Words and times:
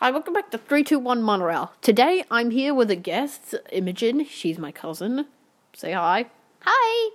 Hi, 0.00 0.12
welcome 0.12 0.32
back 0.32 0.52
to 0.52 0.58
321 0.58 1.24
Monorail. 1.24 1.72
Today 1.82 2.22
I'm 2.30 2.52
here 2.52 2.72
with 2.72 2.88
a 2.88 2.94
guest, 2.94 3.56
Imogen. 3.72 4.24
She's 4.24 4.56
my 4.56 4.70
cousin. 4.70 5.26
Say 5.72 5.90
hi. 5.90 6.26
Hi. 6.60 7.10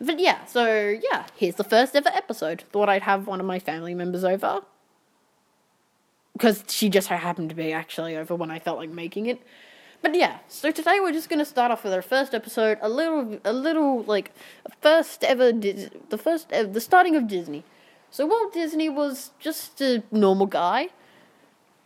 But 0.00 0.18
yeah, 0.18 0.44
so 0.46 0.98
yeah, 1.00 1.26
here's 1.36 1.54
the 1.54 1.62
first 1.62 1.94
ever 1.94 2.08
episode. 2.08 2.64
Thought 2.72 2.88
I'd 2.88 3.02
have 3.02 3.28
one 3.28 3.38
of 3.38 3.46
my 3.46 3.60
family 3.60 3.94
members 3.94 4.24
over. 4.24 4.62
Because 6.32 6.64
she 6.66 6.88
just 6.88 7.06
so 7.06 7.14
happened 7.14 7.50
to 7.50 7.54
be 7.54 7.72
actually 7.72 8.16
over 8.16 8.34
when 8.34 8.50
I 8.50 8.58
felt 8.58 8.78
like 8.78 8.90
making 8.90 9.26
it. 9.26 9.40
But 10.02 10.16
yeah, 10.16 10.38
so 10.48 10.72
today 10.72 10.98
we're 11.00 11.12
just 11.12 11.28
gonna 11.28 11.44
start 11.44 11.70
off 11.70 11.84
with 11.84 11.92
our 11.92 12.02
first 12.02 12.34
episode, 12.34 12.78
a 12.82 12.88
little, 12.88 13.38
a 13.44 13.52
little 13.52 14.02
like 14.02 14.32
first 14.80 15.22
ever, 15.22 15.52
Dis- 15.52 15.90
the 16.08 16.18
first, 16.18 16.50
ever, 16.50 16.68
the 16.68 16.80
starting 16.80 17.14
of 17.14 17.28
Disney. 17.28 17.62
So 18.10 18.26
Walt 18.26 18.52
Disney 18.52 18.88
was 18.88 19.30
just 19.38 19.80
a 19.80 20.02
normal 20.10 20.46
guy, 20.46 20.88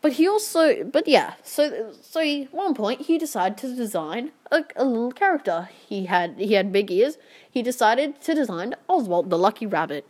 but 0.06 0.12
he 0.12 0.28
also, 0.28 0.84
but 0.84 1.08
yeah, 1.08 1.34
so 1.42 1.92
so 2.00 2.20
he, 2.20 2.44
one 2.52 2.74
point 2.74 3.00
he 3.00 3.18
decided 3.18 3.58
to 3.58 3.74
design 3.74 4.30
a, 4.52 4.62
a 4.76 4.84
little 4.84 5.10
character. 5.10 5.68
He 5.88 6.06
had 6.06 6.36
he 6.38 6.52
had 6.52 6.70
big 6.70 6.92
ears. 6.92 7.18
He 7.50 7.60
decided 7.60 8.20
to 8.20 8.32
design 8.32 8.76
Oswald 8.88 9.30
the 9.30 9.36
Lucky 9.36 9.66
Rabbit. 9.66 10.06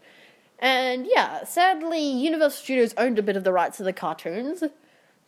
And 0.58 1.06
yeah, 1.10 1.44
sadly, 1.44 2.06
Universal 2.06 2.62
Studios 2.62 2.92
owned 2.98 3.18
a 3.18 3.22
bit 3.22 3.38
of 3.38 3.44
the 3.44 3.54
rights 3.54 3.78
to 3.78 3.84
the 3.84 3.94
cartoons. 3.94 4.64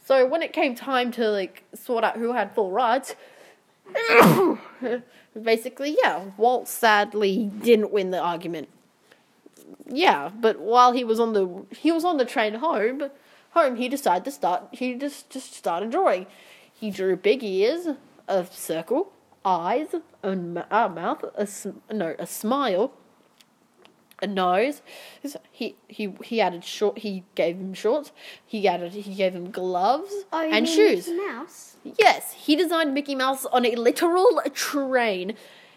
So 0.04 0.26
when 0.26 0.42
it 0.42 0.52
came 0.52 0.74
time 0.74 1.12
to 1.12 1.30
like 1.30 1.64
sort 1.74 2.04
out 2.04 2.18
who 2.18 2.34
had 2.34 2.54
full 2.54 2.70
rights, 2.70 3.14
basically, 5.42 5.96
yeah, 6.02 6.26
Walt 6.37 6.68
sadly 6.68 7.50
didn't 7.62 7.90
win 7.90 8.10
the 8.10 8.20
argument. 8.20 8.68
Yeah, 9.87 10.28
but 10.28 10.60
while 10.60 10.92
he 10.92 11.04
was 11.04 11.18
on 11.18 11.32
the 11.32 11.64
he 11.74 11.90
was 11.90 12.04
on 12.04 12.18
the 12.18 12.26
train 12.26 12.56
home, 12.56 13.09
home 13.51 13.77
he 13.77 13.88
decided 13.88 14.25
to 14.25 14.30
start. 14.30 14.65
He 14.73 14.95
just 14.95 15.30
just 15.30 15.55
started 15.55 15.91
drawing. 15.91 16.27
He 16.73 16.91
drew 16.91 17.16
big 17.16 17.43
ears, 17.43 17.88
a 18.29 18.46
circle, 18.46 19.13
eyes, 19.45 19.88
a, 20.23 20.29
m- 20.29 20.63
a 20.71 20.88
mouth, 20.88 21.24
a 21.35 21.46
sm- 21.46 21.79
no, 21.93 22.15
a 22.18 22.27
smile, 22.27 22.93
a 24.23 24.27
nose. 24.27 24.82
He 25.51 25.77
he 25.88 26.13
he 26.24 26.40
added 26.40 26.65
short. 26.65 26.99
He 26.99 27.24
gave 27.35 27.57
him 27.57 27.74
shorts. 27.74 28.13
He 28.46 28.66
added 28.68 28.93
he 28.93 29.15
gave 29.15 29.35
him 29.35 29.51
gloves 29.51 30.12
Oh, 30.33 30.49
and 30.51 30.68
shoes. 30.68 31.09
Mickey 31.09 31.21
Mouse? 31.27 31.77
Yes, 31.99 32.33
he 32.33 32.55
designed 32.57 32.95
Mickey 32.95 33.15
Mouse 33.15 33.45
on 33.46 33.65
a 33.65 33.74
literal 33.77 34.40
train, 34.55 35.35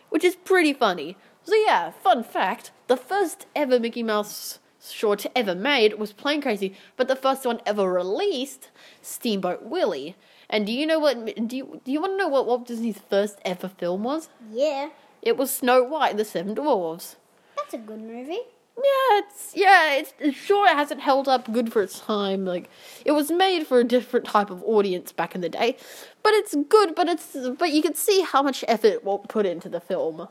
which 0.10 0.24
is 0.24 0.36
pretty 0.36 0.74
funny. 0.74 1.16
So 1.44 1.56
yeah, 1.56 1.92
fun 1.92 2.24
fact: 2.24 2.72
the 2.88 2.98
first 2.98 3.48
ever 3.56 3.80
Mickey 3.80 4.04
Mouse 4.04 4.60
short 4.90 5.26
ever 5.36 5.56
made 5.56 6.00
was 6.00 6.14
Plane 6.14 6.42
Crazy, 6.42 6.76
but 6.98 7.08
the 7.08 7.16
first 7.16 7.46
one 7.46 7.62
ever 7.66 7.92
released, 7.92 8.70
Steamboat 9.02 9.64
Willie. 9.64 10.16
And 10.50 10.66
do 10.66 10.72
you 10.72 10.86
know 10.86 11.00
what? 11.00 11.48
Do 11.48 11.56
you 11.56 11.82
do 11.84 11.92
you 11.92 12.02
want 12.02 12.14
to 12.14 12.18
know 12.18 12.28
what 12.28 12.46
Walt 12.46 12.68
Disney's 12.68 13.00
first 13.10 13.40
ever 13.46 13.70
film 13.70 14.04
was? 14.04 14.30
Yeah. 14.52 14.90
It 15.22 15.38
was 15.38 15.52
Snow 15.52 15.84
White 15.84 16.12
and 16.12 16.20
the 16.20 16.26
Seven 16.26 16.56
Dwarfs. 16.56 17.16
That's 17.56 17.74
a 17.76 17.78
good 17.78 18.02
movie. 18.02 18.40
Yeah, 18.78 19.20
it's 19.20 19.52
yeah, 19.56 19.94
it's, 19.94 20.14
it's 20.20 20.38
sure 20.38 20.66
it 20.66 20.76
hasn't 20.76 21.02
held 21.02 21.28
up 21.28 21.52
good 21.52 21.72
for 21.72 21.82
its 21.82 22.00
time. 22.00 22.46
Like 22.46 22.70
it 23.06 23.12
was 23.12 23.30
made 23.30 23.68
for 23.68 23.80
a 23.80 23.84
different 23.84 24.26
type 24.26 24.50
of 24.50 24.64
audience 24.64 25.12
back 25.12 25.36
in 25.36 25.42
the 25.42 25.50
day, 25.50 25.78
but 26.24 26.34
it's 26.34 26.56
good. 26.70 26.96
But 26.96 27.08
it's 27.08 27.36
but 27.58 27.72
you 27.72 27.82
can 27.82 27.94
see 27.94 28.22
how 28.22 28.42
much 28.42 28.66
effort 28.68 29.04
Walt 29.04 29.30
put 29.30 29.46
into 29.46 29.70
the 29.70 29.80
film. 29.80 30.28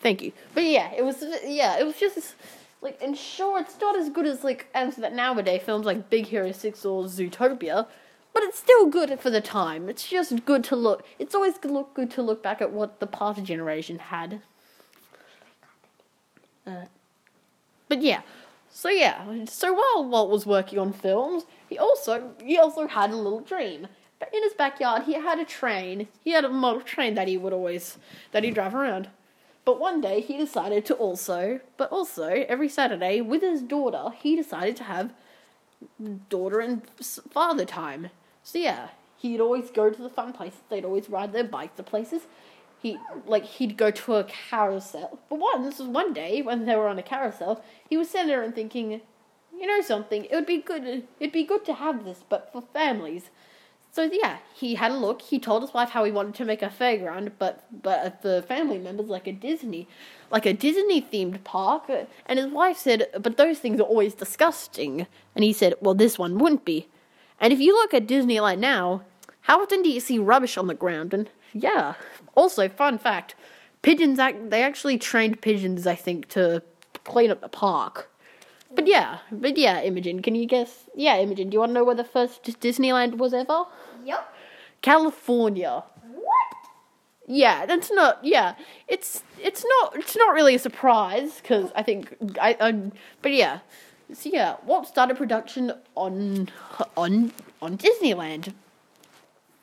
Thank 0.00 0.22
you. 0.22 0.32
But 0.54 0.64
yeah, 0.64 0.92
it 0.96 1.04
was 1.04 1.22
yeah, 1.44 1.78
it 1.78 1.84
was 1.84 1.96
just 1.96 2.34
like 2.80 2.98
and 3.02 3.16
sure 3.16 3.60
it's 3.60 3.78
not 3.80 3.96
as 3.96 4.08
good 4.08 4.26
as 4.26 4.42
like 4.42 4.66
as 4.74 4.96
that 4.96 5.14
nowadays 5.14 5.62
films 5.62 5.84
like 5.86 6.08
Big 6.10 6.26
Hero 6.26 6.52
Six 6.52 6.84
or 6.84 7.04
Zootopia, 7.04 7.86
but 8.32 8.42
it's 8.42 8.58
still 8.58 8.86
good 8.86 9.20
for 9.20 9.30
the 9.30 9.40
time. 9.40 9.88
It's 9.88 10.08
just 10.08 10.44
good 10.46 10.64
to 10.64 10.76
look. 10.76 11.04
It's 11.18 11.34
always 11.34 11.58
good 11.58 11.70
look 11.70 11.94
good 11.94 12.10
to 12.12 12.22
look 12.22 12.42
back 12.42 12.62
at 12.62 12.72
what 12.72 13.00
the 13.00 13.06
past 13.06 13.42
generation 13.44 13.98
had. 13.98 14.40
Uh, 16.66 16.84
but 17.88 18.00
yeah, 18.00 18.22
so 18.70 18.88
yeah, 18.88 19.44
so 19.46 19.74
while 19.74 20.08
Walt 20.08 20.30
was 20.30 20.46
working 20.46 20.78
on 20.78 20.92
films, 20.92 21.44
he 21.68 21.76
also 21.76 22.32
he 22.42 22.56
also 22.56 22.86
had 22.86 23.10
a 23.10 23.16
little 23.16 23.40
dream. 23.40 23.88
But 24.18 24.32
in 24.34 24.42
his 24.42 24.52
backyard, 24.52 25.04
he 25.04 25.14
had 25.14 25.38
a 25.38 25.44
train. 25.44 26.08
He 26.22 26.30
had 26.32 26.44
a 26.44 26.50
model 26.50 26.82
train 26.82 27.14
that 27.14 27.26
he 27.26 27.36
would 27.36 27.52
always 27.52 27.98
that 28.32 28.44
he'd 28.44 28.54
drive 28.54 28.74
around. 28.74 29.08
But 29.70 29.78
one 29.78 30.00
day 30.00 30.20
he 30.20 30.36
decided 30.36 30.84
to 30.86 30.94
also, 30.94 31.60
but 31.76 31.92
also 31.92 32.24
every 32.24 32.68
Saturday 32.68 33.20
with 33.20 33.40
his 33.40 33.62
daughter, 33.62 34.10
he 34.20 34.34
decided 34.34 34.74
to 34.78 34.82
have 34.82 35.12
daughter 36.28 36.58
and 36.58 36.82
father 37.30 37.64
time. 37.64 38.10
So 38.42 38.58
yeah, 38.58 38.88
he'd 39.18 39.40
always 39.40 39.70
go 39.70 39.88
to 39.88 40.02
the 40.02 40.08
fun 40.08 40.32
places. 40.32 40.58
They'd 40.68 40.84
always 40.84 41.08
ride 41.08 41.32
their 41.32 41.44
bikes 41.44 41.76
to 41.76 41.84
places. 41.84 42.22
He 42.82 42.98
like 43.26 43.44
he'd 43.44 43.76
go 43.76 43.92
to 43.92 44.16
a 44.16 44.24
carousel. 44.24 45.20
But 45.28 45.38
one 45.38 45.62
this 45.62 45.78
was 45.78 45.86
one 45.86 46.12
day 46.12 46.42
when 46.42 46.66
they 46.66 46.74
were 46.74 46.88
on 46.88 46.98
a 46.98 47.04
carousel, 47.04 47.62
he 47.88 47.96
was 47.96 48.10
sitting 48.10 48.26
there 48.26 48.42
and 48.42 48.52
thinking, 48.52 49.00
you 49.56 49.66
know 49.68 49.82
something, 49.82 50.24
it 50.24 50.34
would 50.34 50.46
be 50.46 50.58
good. 50.58 51.04
It'd 51.20 51.32
be 51.32 51.44
good 51.44 51.64
to 51.66 51.74
have 51.74 52.04
this, 52.04 52.24
but 52.28 52.50
for 52.52 52.64
families. 52.72 53.30
So 53.92 54.08
yeah, 54.12 54.38
he 54.54 54.76
had 54.76 54.92
a 54.92 54.96
look. 54.96 55.22
He 55.22 55.38
told 55.40 55.62
his 55.62 55.74
wife 55.74 55.90
how 55.90 56.04
he 56.04 56.12
wanted 56.12 56.34
to 56.36 56.44
make 56.44 56.62
a 56.62 56.68
fairground, 56.68 57.32
but 57.38 57.64
but 57.82 58.22
the 58.22 58.42
family 58.46 58.78
members 58.78 59.08
like 59.08 59.26
a 59.26 59.32
Disney, 59.32 59.88
like 60.30 60.46
a 60.46 60.52
Disney 60.52 61.02
themed 61.02 61.42
park. 61.42 61.90
And 62.26 62.38
his 62.38 62.48
wife 62.48 62.76
said, 62.76 63.08
"But 63.18 63.36
those 63.36 63.58
things 63.58 63.80
are 63.80 63.84
always 63.84 64.14
disgusting." 64.14 65.06
And 65.34 65.44
he 65.44 65.52
said, 65.52 65.74
"Well, 65.80 65.94
this 65.94 66.18
one 66.18 66.38
wouldn't 66.38 66.64
be." 66.64 66.88
And 67.40 67.52
if 67.52 67.58
you 67.58 67.74
look 67.74 67.92
at 67.92 68.06
Disneyland 68.06 68.58
now, 68.58 69.02
how 69.42 69.60
often 69.60 69.82
do 69.82 69.88
you 69.88 70.00
see 70.00 70.18
rubbish 70.18 70.56
on 70.56 70.68
the 70.68 70.74
ground? 70.74 71.12
And 71.12 71.28
yeah, 71.52 71.94
also 72.36 72.68
fun 72.68 72.98
fact, 72.98 73.34
pigeons 73.82 74.18
act 74.18 74.50
they 74.50 74.62
actually 74.62 74.98
trained 74.98 75.40
pigeons, 75.40 75.86
I 75.86 75.96
think, 75.96 76.28
to 76.28 76.62
clean 77.04 77.30
up 77.30 77.40
the 77.40 77.48
park. 77.48 78.09
But 78.72 78.86
yeah, 78.86 79.18
but 79.32 79.56
yeah, 79.56 79.80
Imogen, 79.82 80.22
can 80.22 80.34
you 80.34 80.46
guess? 80.46 80.88
Yeah, 80.94 81.18
Imogen, 81.18 81.50
do 81.50 81.54
you 81.54 81.60
want 81.60 81.70
to 81.70 81.74
know 81.74 81.84
where 81.84 81.94
the 81.94 82.04
first 82.04 82.44
Disneyland 82.44 83.16
was 83.16 83.34
ever? 83.34 83.64
Yep. 84.04 84.34
California. 84.82 85.82
What? 86.02 86.56
Yeah, 87.26 87.66
that's 87.66 87.90
not. 87.90 88.24
Yeah, 88.24 88.54
it's 88.86 89.22
it's 89.42 89.64
not 89.64 89.96
it's 89.96 90.16
not 90.16 90.34
really 90.34 90.54
a 90.54 90.58
surprise 90.58 91.40
because 91.40 91.70
I 91.74 91.82
think 91.82 92.14
I, 92.40 92.56
I 92.60 92.90
but 93.22 93.32
yeah, 93.32 93.60
so 94.12 94.30
yeah, 94.32 94.56
Walt 94.66 94.86
started 94.86 95.16
production 95.16 95.72
on 95.94 96.48
on 96.96 97.32
on 97.60 97.76
Disneyland. 97.76 98.54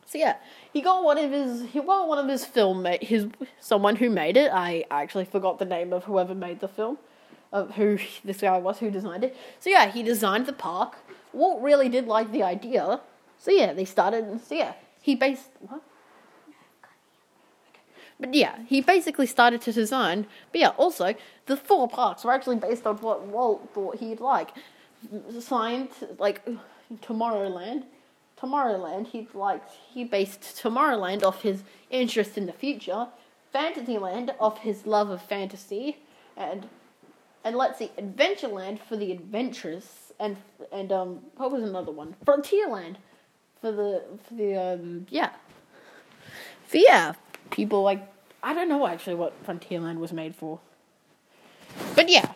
So 0.05 0.17
yeah, 0.17 0.35
he 0.71 0.81
got 0.81 1.03
one 1.03 1.17
of 1.17 1.31
his 1.31 1.69
he 1.71 1.81
got 1.81 2.07
one 2.07 2.17
of 2.19 2.27
his 2.27 2.45
film 2.45 2.85
his 3.01 3.27
someone 3.59 3.97
who 3.97 4.09
made 4.09 4.37
it. 4.37 4.51
I 4.53 4.85
actually 4.91 5.25
forgot 5.25 5.59
the 5.59 5.65
name 5.65 5.91
of 5.91 6.05
whoever 6.05 6.35
made 6.35 6.59
the 6.59 6.67
film, 6.67 6.97
of 7.51 7.75
who 7.75 7.97
this 8.23 8.41
guy 8.41 8.57
was 8.57 8.79
who 8.79 8.91
designed 8.91 9.23
it. 9.23 9.35
So 9.59 9.69
yeah, 9.69 9.91
he 9.91 10.03
designed 10.03 10.45
the 10.45 10.53
park. 10.53 10.97
Walt 11.33 11.61
really 11.61 11.89
did 11.89 12.07
like 12.07 12.31
the 12.31 12.43
idea. 12.43 13.01
So 13.39 13.51
yeah, 13.51 13.73
they 13.73 13.85
started. 13.85 14.39
So 14.45 14.55
yeah, 14.55 14.73
he 15.01 15.15
based 15.15 15.49
what. 15.61 15.81
But 18.19 18.33
yeah, 18.33 18.57
he 18.65 18.81
basically 18.81 19.27
started 19.27 19.61
to 19.61 19.71
design. 19.71 20.25
But 20.51 20.61
yeah, 20.61 20.69
also 20.69 21.13
the 21.45 21.55
four 21.55 21.87
parks 21.87 22.23
were 22.23 22.33
actually 22.33 22.55
based 22.55 22.87
on 22.87 22.97
what 22.97 23.23
Walt 23.23 23.69
thought 23.73 23.97
he'd 23.97 24.19
like. 24.19 24.49
Science, 25.39 26.03
like 26.17 26.47
Tomorrowland. 27.01 27.83
Tomorrowland, 28.39 29.07
he 29.07 29.27
liked. 29.33 29.71
He 29.93 30.03
based 30.03 30.41
Tomorrowland 30.41 31.23
off 31.23 31.41
his 31.41 31.63
interest 31.89 32.37
in 32.37 32.45
the 32.45 32.53
future. 32.53 33.07
Fantasyland 33.51 34.33
off 34.39 34.59
his 34.59 34.85
love 34.85 35.09
of 35.09 35.21
fantasy, 35.21 35.97
and 36.35 36.67
and 37.47 37.55
let's 37.55 37.79
see, 37.79 37.89
Adventureland 37.97 38.79
for 38.79 38.97
the 38.97 39.13
adventurous, 39.13 40.11
and 40.19 40.35
and 40.73 40.91
um, 40.91 41.21
what 41.37 41.49
was 41.49 41.63
another 41.63 41.93
one? 41.93 42.13
Frontierland 42.25 42.97
for 43.61 43.71
the 43.71 44.03
for 44.27 44.33
the 44.33 44.55
um 44.55 45.07
yeah. 45.09 45.29
So 46.69 46.77
yeah, 46.77 47.13
people 47.49 47.83
like 47.83 48.05
I 48.43 48.53
don't 48.53 48.67
know 48.67 48.85
actually 48.85 49.15
what 49.15 49.31
Frontierland 49.45 49.97
was 49.97 50.11
made 50.11 50.35
for. 50.35 50.59
But 51.95 52.09
yeah. 52.09 52.33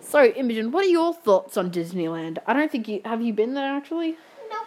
So 0.00 0.24
Imogen, 0.24 0.72
what 0.72 0.86
are 0.86 0.88
your 0.88 1.14
thoughts 1.14 1.56
on 1.56 1.70
Disneyland? 1.70 2.38
I 2.48 2.52
don't 2.52 2.70
think 2.70 2.88
you 2.88 3.00
have 3.04 3.22
you 3.22 3.32
been 3.32 3.54
there 3.54 3.72
actually? 3.76 4.16
No. 4.50 4.58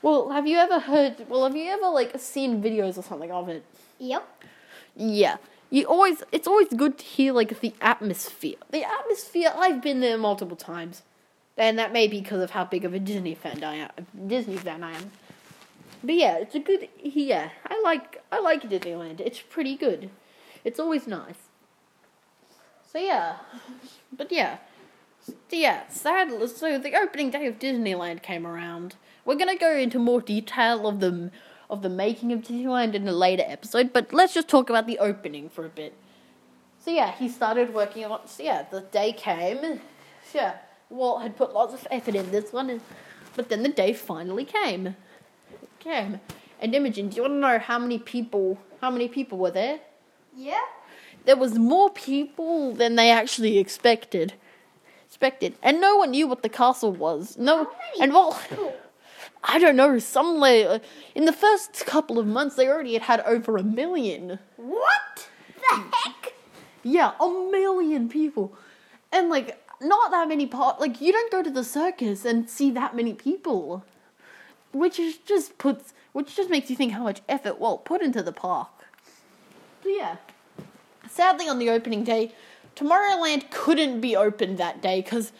Well, 0.00 0.30
have 0.30 0.46
you 0.46 0.58
ever 0.58 0.78
heard 0.78 1.28
well 1.28 1.42
have 1.42 1.56
you 1.56 1.68
ever 1.70 1.88
like 1.88 2.12
seen 2.20 2.62
videos 2.62 2.96
or 2.98 3.02
something 3.02 3.32
of 3.32 3.48
it? 3.48 3.64
Yep. 3.98 4.44
Yeah. 4.94 5.38
You 5.74 5.86
always 5.86 6.22
it's 6.30 6.46
always 6.46 6.68
good 6.68 6.98
to 6.98 7.04
hear 7.04 7.32
like 7.32 7.58
the 7.58 7.74
atmosphere. 7.80 8.54
The 8.70 8.84
atmosphere 8.84 9.52
I've 9.56 9.82
been 9.82 9.98
there 9.98 10.16
multiple 10.16 10.56
times. 10.56 11.02
And 11.56 11.76
that 11.80 11.92
may 11.92 12.06
be 12.06 12.20
because 12.20 12.42
of 12.42 12.50
how 12.50 12.64
big 12.64 12.84
of 12.84 12.94
a 12.94 13.00
Disney 13.00 13.34
fan 13.34 13.64
I 13.64 13.74
am 13.74 13.90
Disney 14.28 14.56
fan 14.56 14.84
I 14.84 14.92
am. 14.92 15.10
But 16.04 16.14
yeah, 16.14 16.36
it's 16.36 16.54
a 16.54 16.60
good 16.60 16.88
yeah, 17.02 17.48
I 17.66 17.80
like 17.82 18.22
I 18.30 18.38
like 18.38 18.62
Disneyland. 18.62 19.18
It's 19.18 19.40
pretty 19.40 19.74
good. 19.76 20.10
It's 20.62 20.78
always 20.78 21.08
nice. 21.08 21.48
So 22.92 23.00
yeah. 23.00 23.38
But 24.16 24.30
yeah. 24.30 24.58
Yeah, 25.50 25.88
sadly, 25.88 26.46
so 26.46 26.78
the 26.78 26.94
opening 26.96 27.30
day 27.30 27.46
of 27.46 27.58
Disneyland 27.58 28.22
came 28.22 28.46
around. 28.46 28.94
We're 29.24 29.34
gonna 29.34 29.56
go 29.56 29.74
into 29.76 29.98
more 29.98 30.20
detail 30.20 30.86
of 30.86 31.00
the 31.00 31.32
of 31.70 31.82
the 31.82 31.88
making 31.88 32.32
of 32.32 32.40
Disneyland 32.40 32.94
in 32.94 33.06
a 33.08 33.12
later 33.12 33.44
episode, 33.46 33.92
but 33.92 34.12
let's 34.12 34.34
just 34.34 34.48
talk 34.48 34.70
about 34.70 34.86
the 34.86 34.98
opening 34.98 35.48
for 35.48 35.64
a 35.64 35.68
bit. 35.68 35.94
So 36.78 36.90
yeah, 36.90 37.12
he 37.12 37.28
started 37.28 37.72
working 37.72 38.04
on. 38.04 38.26
So 38.26 38.42
yeah, 38.42 38.66
the 38.70 38.82
day 38.82 39.12
came. 39.12 39.80
So 40.30 40.38
yeah, 40.38 40.54
Walt 40.90 41.22
had 41.22 41.36
put 41.36 41.54
lots 41.54 41.72
of 41.72 41.86
effort 41.90 42.14
in 42.14 42.30
this 42.30 42.52
one, 42.52 42.70
and, 42.70 42.80
but 43.36 43.48
then 43.48 43.62
the 43.62 43.70
day 43.70 43.92
finally 43.92 44.44
came. 44.44 44.88
It 44.88 45.78
came. 45.80 46.20
And 46.60 46.74
Imogen, 46.74 47.08
do 47.08 47.16
you 47.16 47.22
want 47.22 47.34
to 47.34 47.38
know 47.38 47.58
how 47.58 47.78
many 47.78 47.98
people? 47.98 48.58
How 48.80 48.90
many 48.90 49.08
people 49.08 49.38
were 49.38 49.50
there? 49.50 49.80
Yeah. 50.36 50.60
There 51.24 51.36
was 51.36 51.58
more 51.58 51.90
people 51.90 52.74
than 52.74 52.96
they 52.96 53.10
actually 53.10 53.58
expected. 53.58 54.34
Expected, 55.06 55.54
and 55.62 55.80
no 55.80 55.96
one 55.96 56.10
knew 56.10 56.26
what 56.26 56.42
the 56.42 56.48
castle 56.48 56.92
was. 56.92 57.38
No, 57.38 57.70
and 58.00 58.12
well, 58.12 58.38
people? 58.48 58.74
I 59.46 59.58
don't 59.58 59.76
know. 59.76 59.98
Some 59.98 60.38
like, 60.38 60.64
uh, 60.64 60.78
in 61.14 61.26
the 61.26 61.32
first 61.32 61.84
couple 61.86 62.18
of 62.18 62.26
months, 62.26 62.56
they 62.56 62.66
already 62.66 62.94
had 62.94 63.02
had 63.02 63.20
over 63.20 63.56
a 63.56 63.62
million. 63.62 64.38
What 64.56 65.28
the 65.56 65.84
heck? 65.92 66.32
Yeah, 66.82 67.12
a 67.20 67.28
million 67.28 68.08
people. 68.08 68.56
And 69.12 69.28
like 69.28 69.60
not 69.80 70.10
that 70.10 70.28
many 70.28 70.46
part 70.46 70.80
like 70.80 71.00
you 71.00 71.12
don't 71.12 71.30
go 71.30 71.42
to 71.42 71.50
the 71.50 71.64
circus 71.64 72.24
and 72.24 72.48
see 72.48 72.70
that 72.70 72.96
many 72.96 73.12
people. 73.12 73.84
Which 74.72 74.98
is 74.98 75.18
just 75.18 75.58
puts 75.58 75.92
which 76.12 76.34
just 76.36 76.50
makes 76.50 76.70
you 76.70 76.76
think 76.76 76.92
how 76.92 77.02
much 77.02 77.20
effort 77.28 77.60
Walt 77.60 77.84
put 77.84 78.02
into 78.02 78.22
the 78.22 78.32
park. 78.32 78.70
But 79.82 79.90
yeah. 79.90 80.16
Sadly 81.08 81.48
on 81.48 81.58
the 81.58 81.70
opening 81.70 82.02
day, 82.02 82.32
Tomorrowland 82.74 83.50
couldn't 83.50 84.00
be 84.00 84.16
opened 84.16 84.58
that 84.58 84.80
day 84.80 85.02
cuz 85.02 85.32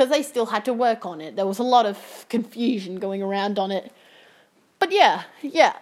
cuz 0.00 0.08
they 0.08 0.22
still 0.22 0.46
had 0.46 0.64
to 0.64 0.72
work 0.72 1.04
on 1.04 1.20
it. 1.20 1.36
There 1.36 1.46
was 1.46 1.58
a 1.58 1.68
lot 1.76 1.84
of 1.84 2.26
confusion 2.30 2.98
going 2.98 3.22
around 3.22 3.58
on 3.58 3.70
it. 3.70 3.92
But 4.78 4.92
yeah, 4.92 5.24
yeah, 5.42 5.74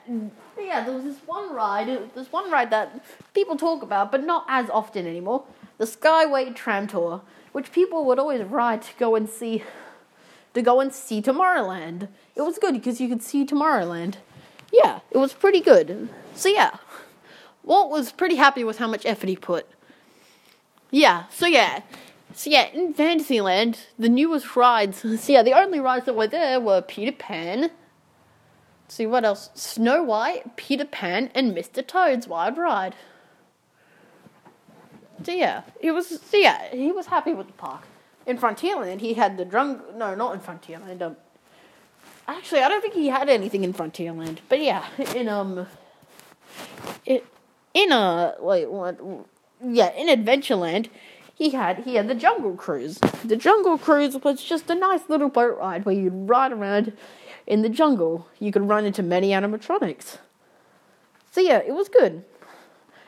yeah. 0.60 0.84
There 0.84 0.94
was 0.94 1.04
this 1.04 1.18
one 1.24 1.54
ride. 1.54 1.86
There's 2.14 2.32
one 2.32 2.50
ride 2.50 2.70
that 2.70 3.04
people 3.32 3.56
talk 3.56 3.82
about, 3.82 4.10
but 4.10 4.24
not 4.24 4.44
as 4.48 4.68
often 4.70 5.06
anymore. 5.06 5.44
The 5.78 5.84
Skyway 5.84 6.52
Tram 6.56 6.88
Tour, 6.88 7.20
which 7.52 7.70
people 7.70 8.04
would 8.06 8.18
always 8.18 8.42
ride 8.42 8.82
to 8.82 8.92
go 8.98 9.14
and 9.14 9.28
see, 9.28 9.62
to 10.54 10.62
go 10.62 10.80
and 10.80 10.92
see 10.92 11.22
Tomorrowland. 11.22 12.08
It 12.34 12.42
was 12.42 12.58
good 12.58 12.74
because 12.74 13.00
you 13.00 13.08
could 13.08 13.22
see 13.22 13.46
Tomorrowland. 13.46 14.16
Yeah, 14.72 14.98
it 15.12 15.18
was 15.18 15.32
pretty 15.32 15.60
good. 15.60 16.08
So 16.34 16.48
yeah, 16.48 16.78
Walt 17.62 17.88
was 17.88 18.10
pretty 18.10 18.34
happy 18.34 18.64
with 18.64 18.78
how 18.78 18.88
much 18.88 19.06
effort 19.06 19.28
he 19.28 19.36
put. 19.36 19.64
Yeah. 20.90 21.26
So 21.30 21.46
yeah. 21.46 21.82
So 22.34 22.50
yeah, 22.50 22.66
in 22.72 22.94
Fantasyland, 22.94 23.80
the 23.98 24.08
newest 24.08 24.54
rides. 24.56 25.02
So 25.20 25.32
yeah, 25.32 25.42
the 25.42 25.54
only 25.54 25.80
rides 25.80 26.06
that 26.06 26.14
were 26.14 26.26
there 26.26 26.60
were 26.60 26.80
Peter 26.82 27.12
Pan. 27.12 27.70
See 28.88 29.06
what 29.06 29.24
else? 29.24 29.50
Snow 29.54 30.02
White, 30.02 30.56
Peter 30.56 30.84
Pan, 30.84 31.30
and 31.34 31.54
Mr. 31.54 31.86
Toad's 31.86 32.26
Wild 32.26 32.56
Ride. 32.56 32.94
So 35.22 35.32
yeah, 35.32 35.62
he 35.80 35.90
was. 35.90 36.20
So 36.20 36.36
yeah, 36.36 36.74
he 36.74 36.92
was 36.92 37.06
happy 37.06 37.34
with 37.34 37.48
the 37.48 37.52
park. 37.54 37.82
In 38.26 38.38
Frontierland, 38.38 39.00
he 39.00 39.14
had 39.14 39.36
the 39.36 39.44
drum. 39.44 39.82
No, 39.94 40.14
not 40.14 40.34
in 40.34 40.40
Frontierland. 40.40 41.02
Um, 41.02 41.16
actually, 42.26 42.60
I 42.60 42.68
don't 42.68 42.80
think 42.80 42.94
he 42.94 43.08
had 43.08 43.28
anything 43.28 43.64
in 43.64 43.74
Frontierland. 43.74 44.38
But 44.48 44.60
yeah, 44.60 44.86
in 45.14 45.28
um, 45.28 45.66
it 47.04 47.26
in 47.74 47.92
a 47.92 48.36
wait 48.40 48.70
what? 48.70 48.98
Yeah, 49.62 49.92
in 49.92 50.06
Adventureland, 50.06 50.88
he 51.38 51.50
had 51.50 51.84
he 51.84 51.94
had 51.94 52.08
the 52.08 52.16
Jungle 52.16 52.56
Cruise. 52.56 52.98
The 53.24 53.36
Jungle 53.36 53.78
Cruise 53.78 54.16
was 54.24 54.42
just 54.42 54.68
a 54.68 54.74
nice 54.74 55.08
little 55.08 55.28
boat 55.28 55.56
ride 55.56 55.84
where 55.84 55.94
you'd 55.94 56.28
ride 56.28 56.50
around 56.50 56.92
in 57.46 57.62
the 57.62 57.68
jungle. 57.68 58.26
You 58.40 58.50
could 58.50 58.68
run 58.68 58.84
into 58.84 59.04
many 59.04 59.30
animatronics. 59.30 60.18
So 61.30 61.40
yeah, 61.40 61.58
it 61.58 61.74
was 61.74 61.88
good. 61.88 62.24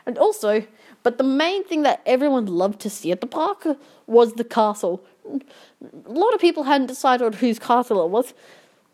And 0.07 0.17
also, 0.17 0.65
but 1.03 1.19
the 1.19 1.25
main 1.25 1.65
thing 1.65 1.83
that 1.83 2.03
everyone 2.07 2.47
loved 2.47 2.81
to 2.83 2.91
see 2.91 3.11
at 3.11 3.21
the 3.21 3.27
park 3.27 3.67
was 4.07 4.35
the 4.35 4.45
castle. 4.45 5.05
A 5.27 6.13
lot 6.13 6.33
of 6.33 6.41
people 6.41 6.63
hadn't 6.63 6.87
decided 6.87 7.35
whose 7.35 7.59
castle 7.59 8.05
it 8.05 8.11
was. 8.11 8.33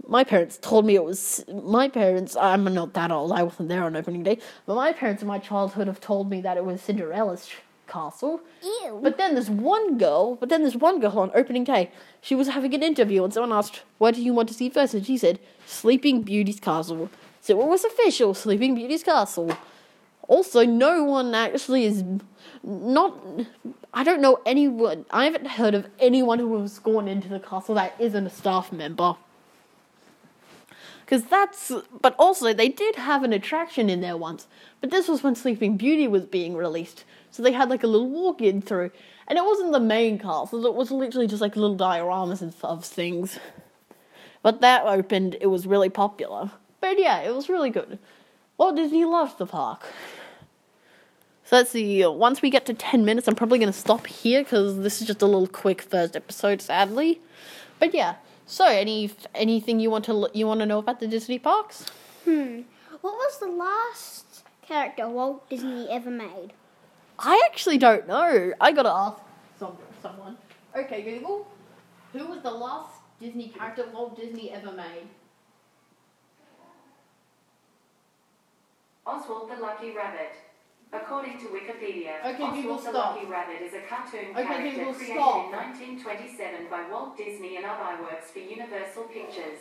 My 0.08 0.24
parents 0.24 0.58
told 0.60 0.86
me 0.86 0.94
it 0.94 1.04
was 1.04 1.44
my 1.48 1.88
parents. 1.88 2.36
I'm 2.36 2.64
not 2.72 2.94
that 2.94 3.10
old. 3.10 3.32
I 3.32 3.42
wasn't 3.42 3.68
there 3.68 3.84
on 3.84 3.96
opening 3.96 4.22
day, 4.22 4.38
but 4.64 4.76
my 4.76 4.94
parents 4.94 5.20
in 5.20 5.28
my 5.28 5.38
childhood 5.38 5.88
have 5.88 6.00
told 6.00 6.30
me 6.30 6.40
that 6.40 6.56
it 6.56 6.64
was 6.64 6.80
Cinderella's 6.80 7.50
castle. 7.86 8.40
Ew. 8.62 9.00
But 9.02 9.18
then 9.18 9.34
there's 9.34 9.50
one 9.50 9.98
girl, 9.98 10.36
but 10.36 10.48
then 10.48 10.62
there's 10.62 10.76
one 10.76 11.00
girl 11.00 11.18
on 11.18 11.30
opening 11.34 11.64
day. 11.64 11.90
She 12.20 12.34
was 12.34 12.48
having 12.48 12.74
an 12.74 12.82
interview 12.82 13.24
and 13.24 13.32
someone 13.32 13.56
asked, 13.56 13.82
What 13.98 14.14
do 14.14 14.22
you 14.22 14.32
want 14.32 14.48
to 14.48 14.54
see 14.54 14.68
first? 14.68 14.94
And 14.94 15.06
she 15.06 15.16
said, 15.16 15.38
Sleeping 15.66 16.22
Beauty's 16.22 16.60
Castle. 16.60 17.10
So 17.40 17.60
it 17.60 17.66
was 17.66 17.84
official, 17.84 18.34
Sleeping 18.34 18.74
Beauty's 18.74 19.02
Castle. 19.02 19.56
Also, 20.28 20.64
no 20.64 21.04
one 21.04 21.34
actually 21.34 21.84
is 21.84 22.02
not. 22.64 23.16
I 23.94 24.02
don't 24.02 24.20
know 24.20 24.40
anyone. 24.44 25.06
I 25.10 25.24
haven't 25.24 25.46
heard 25.46 25.74
of 25.74 25.86
anyone 26.00 26.38
who 26.40 26.60
has 26.60 26.78
gone 26.80 27.06
into 27.06 27.28
the 27.28 27.38
castle 27.38 27.76
that 27.76 27.94
isn't 28.00 28.26
a 28.26 28.30
staff 28.30 28.72
member. 28.72 29.14
Because 31.06 31.24
that's. 31.24 31.72
But 32.02 32.14
also, 32.18 32.52
they 32.52 32.68
did 32.68 32.96
have 32.96 33.22
an 33.22 33.32
attraction 33.32 33.88
in 33.88 34.02
there 34.02 34.16
once. 34.16 34.46
But 34.80 34.90
this 34.90 35.08
was 35.08 35.22
when 35.22 35.34
Sleeping 35.34 35.78
Beauty 35.78 36.06
was 36.06 36.26
being 36.26 36.54
released. 36.54 37.04
So 37.30 37.42
they 37.42 37.52
had 37.52 37.70
like 37.70 37.84
a 37.84 37.86
little 37.86 38.10
walk 38.10 38.42
in 38.42 38.60
through. 38.60 38.90
And 39.28 39.38
it 39.38 39.44
wasn't 39.44 39.72
the 39.72 39.80
main 39.80 40.18
castle, 40.18 40.66
it 40.66 40.74
was 40.74 40.90
literally 40.90 41.26
just 41.26 41.42
like 41.42 41.56
little 41.56 41.76
dioramas 41.76 42.42
and 42.42 42.54
of 42.62 42.84
things. 42.84 43.38
But 44.42 44.60
that 44.60 44.86
opened, 44.86 45.36
it 45.40 45.48
was 45.48 45.66
really 45.66 45.88
popular. 45.88 46.52
But 46.80 46.98
yeah, 47.00 47.20
it 47.22 47.34
was 47.34 47.48
really 47.48 47.70
good. 47.70 47.98
Walt 48.58 48.76
Disney 48.76 49.04
loved 49.04 49.38
the 49.38 49.46
park. 49.46 49.84
So 51.44 51.56
let's 51.56 51.70
see. 51.70 52.04
Once 52.06 52.42
we 52.42 52.50
get 52.50 52.66
to 52.66 52.74
ten 52.74 53.04
minutes, 53.04 53.28
I'm 53.28 53.34
probably 53.34 53.58
going 53.58 53.72
to 53.72 53.78
stop 53.78 54.06
here 54.06 54.42
because 54.42 54.78
this 54.78 55.00
is 55.00 55.06
just 55.06 55.22
a 55.22 55.26
little 55.26 55.46
quick 55.46 55.82
first 55.82 56.16
episode, 56.16 56.62
sadly. 56.62 57.20
But 57.78 57.94
yeah. 57.94 58.16
So 58.46 58.64
any 58.64 59.10
anything 59.34 59.80
you 59.80 59.90
want 59.90 60.04
to 60.04 60.30
you 60.32 60.46
want 60.46 60.60
to 60.60 60.66
know 60.66 60.78
about 60.78 61.00
the 61.00 61.08
Disney 61.08 61.38
parks? 61.38 61.86
Hmm. 62.24 62.62
What 63.00 63.14
was 63.14 63.38
the 63.40 63.48
last 63.48 64.44
character 64.62 65.08
Walt 65.08 65.50
Disney 65.50 65.88
ever 65.90 66.10
made? 66.10 66.52
I 67.18 67.42
actually 67.50 67.78
don't 67.78 68.06
know. 68.06 68.52
I 68.60 68.70
gotta 68.72 68.90
ask 68.90 69.18
some, 69.58 69.76
someone. 70.00 70.36
Okay, 70.76 71.02
Google. 71.02 71.48
Who 72.12 72.26
was 72.26 72.42
the 72.42 72.50
last 72.50 73.00
Disney 73.20 73.48
character 73.48 73.86
Walt 73.92 74.16
Disney 74.16 74.52
ever 74.52 74.70
made? 74.70 75.08
Oswald 79.06 79.50
the 79.50 79.60
Lucky 79.60 79.92
Rabbit. 79.92 80.36
According 80.92 81.38
to 81.38 81.46
Wikipedia, 81.46 82.12
Okay, 82.24 82.36
Google, 82.50 82.74
Oswald 82.74 82.84
the 82.86 82.90
stop. 82.90 83.14
Lucky 83.16 83.26
Rabbit 83.26 83.60
is 83.62 83.74
a 83.74 83.80
cartoon 83.80 84.30
Okay, 84.36 84.46
character 84.46 84.70
Google, 84.78 84.92
created 84.94 85.14
stop. 85.14 85.44
in 85.46 85.50
1927 85.52 86.66
by 86.70 86.82
Walt 86.90 87.16
Disney 87.16 87.56
and 87.56 87.66
other 87.66 88.02
works 88.02 88.30
for 88.30 88.38
Universal 88.38 89.04
Pictures. 89.04 89.60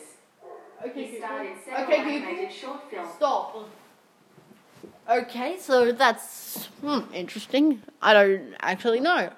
Okay, 0.84 1.04
He 1.04 1.18
starred 1.18 1.46
in 1.46 1.52
several 1.64 2.00
Okay, 2.00 2.16
animated 2.16 2.52
short 2.52 2.90
films. 2.90 3.10
Stop. 3.16 3.68
Okay, 5.08 5.56
so 5.58 5.92
that's 5.92 6.66
hmm, 6.82 7.00
interesting. 7.14 7.82
I 8.02 8.12
don't 8.12 8.54
actually 8.60 9.00
know. 9.00 9.30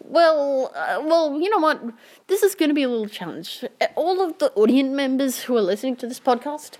Well, 0.00 0.72
uh, 0.74 1.00
well, 1.04 1.38
you 1.40 1.50
know 1.50 1.58
what? 1.58 1.82
This 2.28 2.42
is 2.42 2.54
going 2.54 2.70
to 2.70 2.74
be 2.74 2.82
a 2.84 2.88
little 2.88 3.08
challenge. 3.08 3.64
Uh, 3.80 3.86
All 3.96 4.20
of 4.22 4.38
the 4.38 4.52
audience 4.54 4.90
members 4.94 5.42
who 5.42 5.56
are 5.56 5.60
listening 5.62 5.96
to 5.96 6.06
this 6.06 6.20
podcast, 6.20 6.78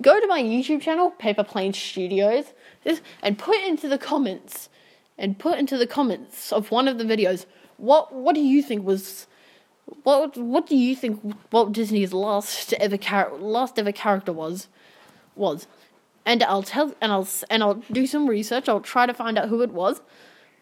go 0.00 0.20
to 0.20 0.26
my 0.26 0.42
YouTube 0.42 0.82
channel, 0.82 1.10
Paper 1.10 1.44
Plane 1.44 1.72
Studios, 1.72 2.46
this- 2.88 3.02
and 3.22 3.38
put 3.38 3.58
into 3.70 3.88
the 3.88 3.98
comments, 3.98 4.68
and 5.16 5.38
put 5.38 5.58
into 5.58 5.76
the 5.76 5.86
comments 5.86 6.52
of 6.52 6.70
one 6.70 6.88
of 6.88 6.98
the 6.98 7.04
videos, 7.04 7.46
what 7.76 8.12
what 8.12 8.34
do 8.34 8.40
you 8.40 8.62
think 8.62 8.84
was, 8.84 9.26
what 10.02 10.36
what 10.36 10.66
do 10.66 10.76
you 10.76 10.94
think 10.96 11.20
Walt 11.52 11.72
Disney's 11.72 12.12
last 12.12 12.72
ever 12.74 12.96
char- 12.96 13.34
last 13.36 13.78
ever 13.78 13.92
character 13.92 14.32
was, 14.32 14.68
was, 15.36 15.66
and 16.24 16.42
I'll 16.42 16.62
tell 16.62 16.94
and 17.00 17.12
I'll 17.12 17.28
and 17.50 17.62
I'll 17.62 17.82
do 17.92 18.06
some 18.06 18.28
research. 18.28 18.68
I'll 18.68 18.80
try 18.80 19.06
to 19.06 19.14
find 19.14 19.38
out 19.38 19.48
who 19.48 19.62
it 19.62 19.70
was, 19.70 20.00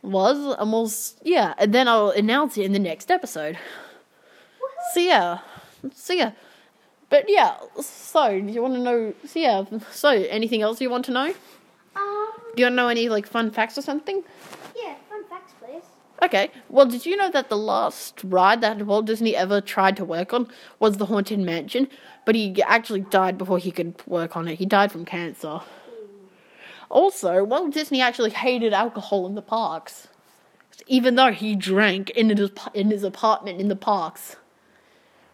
was, 0.03 0.39
and 0.59 0.73
we'll 0.73 0.91
yeah, 1.23 1.55
and 1.59 1.73
then 1.73 1.89
I'll 1.89 2.11
announce 2.11 2.57
it 2.59 2.65
in 2.65 2.73
the 2.73 2.79
next 2.79 3.11
episode. 3.11 3.59
So 4.95 5.01
yeah, 5.01 5.39
so 5.95 6.13
yeah, 6.13 6.33
but 7.11 7.25
yeah. 7.29 7.57
So 7.81 8.41
do 8.41 8.53
you 8.53 8.63
want 8.63 8.75
to 8.75 8.81
know? 8.81 9.15
So 9.27 9.39
yeah. 9.39 9.65
So 9.91 10.11
anything 10.11 10.63
else 10.63 10.81
you 10.81 10.91
want 10.91 11.05
to 11.07 11.13
know? 11.13 11.35
Um. 11.97 12.29
Do 12.55 12.63
you 12.63 12.67
want 12.67 12.73
to 12.73 12.77
know 12.77 12.89
any 12.89 13.09
like 13.09 13.27
fun 13.27 13.51
facts 13.51 13.77
or 13.77 13.83
something? 13.83 14.23
Yeah. 14.77 14.95
Fun 15.09 15.25
facts, 15.29 15.53
please. 15.61 15.83
Okay. 16.23 16.51
Well, 16.69 16.87
did 16.87 17.05
you 17.05 17.17
know 17.17 17.31
that 17.31 17.49
the 17.49 17.57
last 17.57 18.23
ride 18.25 18.61
that 18.63 18.87
Walt 18.87 19.07
Disney 19.07 19.35
ever 19.37 19.61
tried 19.61 19.97
to 19.97 20.05
work 20.05 20.33
on 20.33 20.49
was 20.79 20.97
the 20.97 21.07
Haunted 21.07 21.39
Mansion, 21.41 21.89
but 22.25 22.35
he 22.35 22.63
actually 22.63 23.01
died 23.03 23.37
before 23.37 23.59
he 23.59 23.71
could 23.71 23.95
work 24.07 24.37
on 24.37 24.49
it. 24.49 24.59
He 24.59 24.67
died 24.67 24.93
from 24.93 25.05
cancer. 25.05 25.61
Also, 26.89 27.45
Walt 27.45 27.75
Disney 27.75 28.01
actually 28.01 28.31
hated 28.31 28.73
alcohol 28.73 29.27
in 29.27 29.35
the 29.35 29.43
parks. 29.43 30.09
even 30.87 31.15
though 31.17 31.33
he 31.33 31.57
drank 31.57 32.11
in 32.11 32.29
his 32.37 32.51
in 32.75 32.91
his 32.91 33.03
apartment 33.03 33.61
in 33.61 33.69
the 33.69 33.77
parks. 33.77 34.37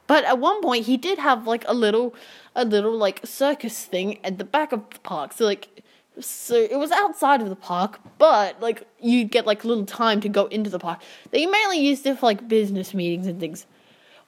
But 0.06 0.24
at 0.24 0.38
one 0.38 0.60
point, 0.62 0.86
he 0.86 0.96
did 0.96 1.18
have 1.18 1.46
like 1.46 1.64
a 1.66 1.74
little, 1.74 2.14
a 2.54 2.64
little 2.64 2.96
like 2.96 3.20
circus 3.24 3.84
thing 3.84 4.18
at 4.24 4.38
the 4.38 4.44
back 4.44 4.72
of 4.72 4.88
the 4.90 4.98
park. 5.00 5.32
So 5.32 5.44
like, 5.44 5.82
so 6.20 6.54
it 6.54 6.76
was 6.76 6.90
outside 6.90 7.40
of 7.40 7.48
the 7.48 7.56
park, 7.56 8.00
but 8.18 8.60
like 8.60 8.86
you'd 9.00 9.30
get 9.30 9.46
like 9.46 9.64
little 9.64 9.86
time 9.86 10.20
to 10.20 10.28
go 10.28 10.46
into 10.46 10.70
the 10.70 10.78
park. 10.78 11.00
They 11.30 11.46
mainly 11.46 11.80
used 11.80 12.06
it 12.06 12.18
for 12.18 12.26
like 12.26 12.48
business 12.48 12.94
meetings 12.94 13.26
and 13.26 13.40
things. 13.40 13.66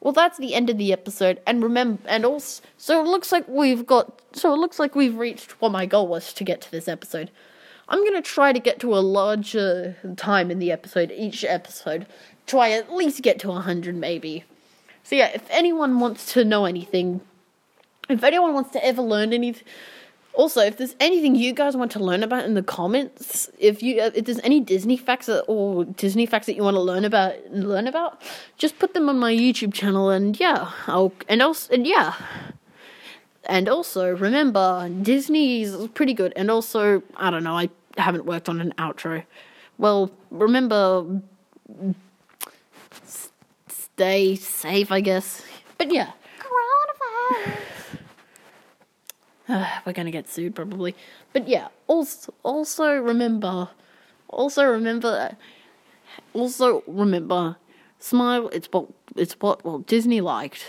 Well, 0.00 0.12
that's 0.12 0.38
the 0.38 0.54
end 0.54 0.68
of 0.68 0.76
the 0.76 0.92
episode, 0.92 1.40
and 1.46 1.62
remember, 1.62 2.02
and 2.06 2.26
also, 2.26 2.62
so 2.76 3.00
it 3.00 3.08
looks 3.08 3.32
like 3.32 3.48
we've 3.48 3.86
got, 3.86 4.20
so 4.32 4.52
it 4.52 4.58
looks 4.58 4.78
like 4.78 4.94
we've 4.94 5.16
reached 5.16 5.52
what 5.62 5.72
my 5.72 5.86
goal 5.86 6.06
was 6.06 6.34
to 6.34 6.44
get 6.44 6.60
to 6.60 6.70
this 6.70 6.88
episode. 6.88 7.30
I'm 7.88 8.04
gonna 8.04 8.20
try 8.20 8.52
to 8.52 8.58
get 8.60 8.78
to 8.80 8.94
a 8.94 9.00
larger 9.00 9.96
time 10.16 10.50
in 10.50 10.58
the 10.58 10.70
episode, 10.70 11.10
each 11.10 11.42
episode. 11.42 12.06
Try 12.46 12.70
at 12.72 12.92
least 12.92 13.22
get 13.22 13.38
to 13.40 13.48
100, 13.48 13.94
maybe. 13.94 14.44
So, 15.04 15.16
yeah, 15.16 15.30
if 15.34 15.46
anyone 15.48 16.00
wants 16.00 16.32
to 16.34 16.44
know 16.44 16.66
anything, 16.66 17.22
if 18.08 18.22
anyone 18.22 18.52
wants 18.52 18.72
to 18.72 18.84
ever 18.84 19.00
learn 19.00 19.32
anything, 19.32 19.64
also, 20.36 20.60
if 20.60 20.76
there's 20.76 20.96
anything 21.00 21.34
you 21.34 21.52
guys 21.52 21.76
want 21.76 21.92
to 21.92 21.98
learn 21.98 22.22
about 22.22 22.44
in 22.44 22.54
the 22.54 22.62
comments, 22.62 23.50
if 23.58 23.82
you 23.82 24.00
uh, 24.00 24.10
if 24.14 24.24
there's 24.24 24.40
any 24.40 24.60
Disney 24.60 24.96
facts 24.96 25.26
that, 25.26 25.42
or 25.46 25.84
Disney 25.84 26.26
facts 26.26 26.46
that 26.46 26.56
you 26.56 26.62
want 26.62 26.76
to 26.76 26.80
learn 26.80 27.04
about 27.04 27.34
learn 27.50 27.86
about, 27.86 28.20
just 28.56 28.78
put 28.78 28.94
them 28.94 29.08
on 29.08 29.18
my 29.18 29.32
YouTube 29.32 29.72
channel 29.72 30.10
and 30.10 30.38
yeah, 30.38 30.70
I'll 30.86 31.12
and 31.28 31.42
also 31.42 31.72
and 31.72 31.86
yeah. 31.86 32.14
And 33.46 33.68
also 33.68 34.10
remember 34.10 34.88
Disney's 35.02 35.76
pretty 35.88 36.14
good 36.14 36.32
and 36.34 36.50
also 36.50 37.02
I 37.16 37.30
don't 37.30 37.44
know, 37.44 37.56
I 37.56 37.68
haven't 37.96 38.24
worked 38.24 38.48
on 38.48 38.60
an 38.60 38.72
outro. 38.78 39.24
Well, 39.78 40.10
remember 40.30 41.20
stay 43.68 44.34
safe, 44.34 44.90
I 44.90 45.00
guess. 45.00 45.42
But 45.78 45.92
yeah. 45.92 46.10
Coronavirus. 46.38 47.63
we're 49.48 49.92
gonna 49.92 50.10
get 50.10 50.28
sued 50.28 50.54
probably. 50.54 50.94
But 51.32 51.48
yeah, 51.48 51.68
also 51.86 52.32
also 52.42 52.96
remember, 52.96 53.68
also 54.28 54.64
remember, 54.64 55.36
also 56.32 56.82
remember, 56.86 57.56
smile. 57.98 58.48
It's 58.48 58.68
what 58.70 58.88
it's 59.16 59.34
what 59.40 59.64
Walt 59.64 59.86
Disney 59.86 60.20
liked. 60.20 60.64